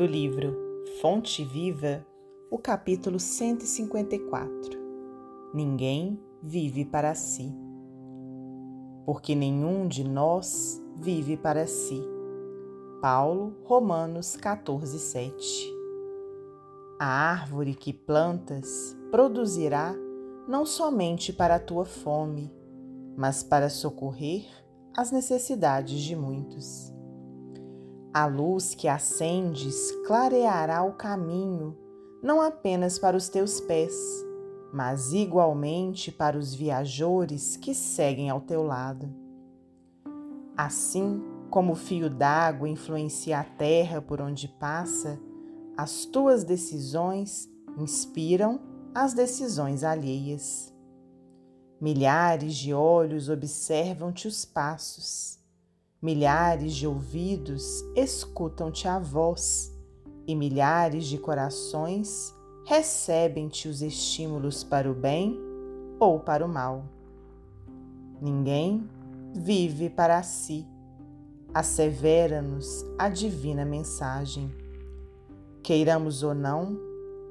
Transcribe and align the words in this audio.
do 0.00 0.06
livro 0.06 0.56
Fonte 1.02 1.44
Viva, 1.44 2.06
o 2.50 2.56
capítulo 2.56 3.20
154. 3.20 4.80
Ninguém 5.52 6.18
vive 6.42 6.86
para 6.86 7.14
si. 7.14 7.54
Porque 9.04 9.34
nenhum 9.34 9.86
de 9.86 10.02
nós 10.02 10.82
vive 10.96 11.36
para 11.36 11.66
si. 11.66 12.02
Paulo, 13.02 13.54
Romanos 13.64 14.36
14, 14.36 14.98
7. 14.98 15.70
A 16.98 17.32
árvore 17.32 17.74
que 17.74 17.92
plantas 17.92 18.96
produzirá 19.10 19.94
não 20.48 20.64
somente 20.64 21.30
para 21.30 21.56
a 21.56 21.60
tua 21.60 21.84
fome, 21.84 22.50
mas 23.18 23.42
para 23.42 23.68
socorrer 23.68 24.46
as 24.96 25.12
necessidades 25.12 26.00
de 26.00 26.16
muitos. 26.16 26.90
A 28.12 28.26
luz 28.26 28.74
que 28.74 28.88
acendes 28.88 29.92
clareará 30.04 30.82
o 30.82 30.94
caminho, 30.94 31.78
não 32.20 32.40
apenas 32.40 32.98
para 32.98 33.16
os 33.16 33.28
teus 33.28 33.60
pés, 33.60 33.94
mas 34.72 35.12
igualmente 35.12 36.10
para 36.10 36.36
os 36.36 36.52
viajores 36.52 37.56
que 37.56 37.72
seguem 37.72 38.28
ao 38.28 38.40
teu 38.40 38.64
lado. 38.64 39.08
Assim 40.56 41.22
como 41.50 41.74
o 41.74 41.76
fio 41.76 42.10
d'água 42.10 42.68
influencia 42.68 43.38
a 43.38 43.44
terra 43.44 44.02
por 44.02 44.20
onde 44.20 44.48
passa, 44.48 45.16
as 45.76 46.04
tuas 46.04 46.42
decisões 46.42 47.48
inspiram 47.78 48.60
as 48.92 49.14
decisões 49.14 49.84
alheias. 49.84 50.74
Milhares 51.80 52.56
de 52.56 52.74
olhos 52.74 53.28
observam-te 53.28 54.26
os 54.26 54.44
passos 54.44 55.39
Milhares 56.02 56.76
de 56.76 56.86
ouvidos 56.86 57.84
escutam-te 57.94 58.88
a 58.88 58.98
voz, 58.98 59.70
e 60.26 60.34
milhares 60.34 61.04
de 61.04 61.18
corações 61.18 62.34
recebem-te 62.64 63.68
os 63.68 63.82
estímulos 63.82 64.64
para 64.64 64.90
o 64.90 64.94
bem 64.94 65.38
ou 65.98 66.18
para 66.18 66.42
o 66.42 66.48
mal. 66.48 66.86
Ninguém 68.18 68.88
vive 69.34 69.90
para 69.90 70.22
si, 70.22 70.66
assevera-nos 71.52 72.82
a 72.98 73.10
divina 73.10 73.66
mensagem. 73.66 74.50
Queiramos 75.62 76.22
ou 76.22 76.34
não, 76.34 76.78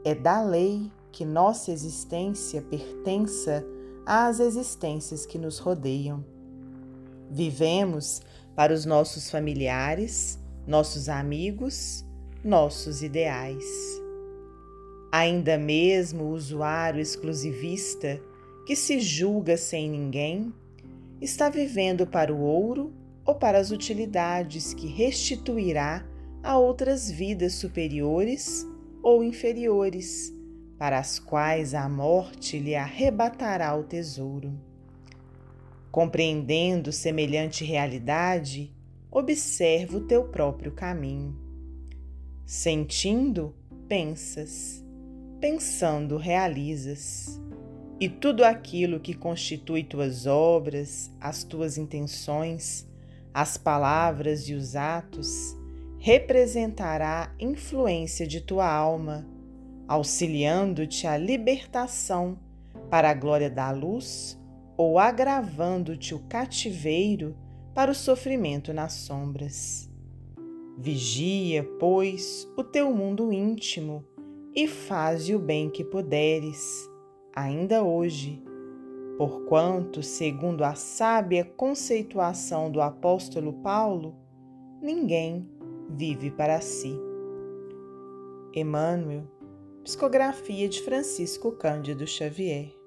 é 0.05 0.13
da 0.13 0.43
lei 0.43 0.91
que 1.11 1.25
nossa 1.25 1.71
existência 1.71 2.61
pertença 2.61 3.65
às 4.05 4.39
existências 4.39 5.25
que 5.25 5.39
nos 5.39 5.57
rodeiam. 5.57 6.23
Vivemos 7.31 8.21
para 8.59 8.73
os 8.73 8.83
nossos 8.83 9.31
familiares, 9.31 10.37
nossos 10.67 11.07
amigos, 11.07 12.05
nossos 12.43 13.01
ideais. 13.01 13.63
Ainda 15.13 15.57
mesmo 15.57 16.25
o 16.25 16.31
usuário 16.31 16.99
exclusivista, 16.99 18.21
que 18.67 18.75
se 18.75 18.99
julga 18.99 19.55
sem 19.55 19.89
ninguém, 19.89 20.53
está 21.21 21.47
vivendo 21.47 22.05
para 22.05 22.35
o 22.35 22.41
ouro 22.41 22.93
ou 23.25 23.33
para 23.33 23.57
as 23.57 23.71
utilidades 23.71 24.73
que 24.73 24.87
restituirá 24.87 26.05
a 26.43 26.57
outras 26.57 27.09
vidas 27.09 27.53
superiores 27.53 28.67
ou 29.01 29.23
inferiores, 29.23 30.33
para 30.77 30.99
as 30.99 31.17
quais 31.17 31.73
a 31.73 31.87
morte 31.87 32.59
lhe 32.59 32.75
arrebatará 32.75 33.73
o 33.73 33.85
tesouro. 33.85 34.51
Compreendendo 35.91 36.91
semelhante 36.91 37.63
realidade, 37.63 38.71
observa 39.09 39.97
o 39.97 40.01
teu 40.01 40.25
próprio 40.25 40.71
caminho. 40.71 41.35
Sentindo, 42.45 43.55
pensas. 43.87 44.85
Pensando, 45.41 46.15
realizas. 46.17 47.41
E 47.99 48.07
tudo 48.07 48.45
aquilo 48.45 48.99
que 48.99 49.15
constitui 49.15 49.83
tuas 49.83 50.27
obras, 50.27 51.11
as 51.19 51.43
tuas 51.43 51.77
intenções, 51.77 52.87
as 53.33 53.57
palavras 53.57 54.47
e 54.47 54.53
os 54.53 54.75
atos, 54.75 55.57
representará 55.97 57.33
influência 57.39 58.27
de 58.27 58.41
tua 58.41 58.71
alma, 58.71 59.27
auxiliando-te 59.87 61.07
à 61.07 61.17
libertação 61.17 62.37
para 62.89 63.09
a 63.09 63.13
glória 63.13 63.49
da 63.49 63.71
luz 63.71 64.38
ou 64.79 64.97
agravando-te 64.97 66.15
o 66.15 66.19
cativeiro 66.19 67.35
para 67.75 67.91
o 67.91 67.93
sofrimento 67.93 68.73
nas 68.73 68.93
sombras. 68.93 69.91
Vigia, 70.77 71.65
pois, 71.77 72.49
o 72.55 72.63
teu 72.63 72.89
mundo 72.95 73.33
íntimo 73.33 74.05
e 74.55 74.69
faze 74.69 75.35
o 75.35 75.39
bem 75.39 75.69
que 75.69 75.83
puderes, 75.83 76.89
ainda 77.35 77.83
hoje, 77.83 78.41
porquanto, 79.17 80.01
segundo 80.01 80.63
a 80.63 80.75
sábia 80.75 81.43
conceituação 81.43 82.71
do 82.71 82.79
apóstolo 82.79 83.51
Paulo, 83.61 84.15
ninguém 84.81 85.45
vive 85.89 86.31
para 86.31 86.61
si. 86.61 86.97
Emmanuel, 88.55 89.23
Psicografia 89.83 90.69
de 90.69 90.81
Francisco 90.81 91.51
Cândido 91.51 92.07
Xavier 92.07 92.78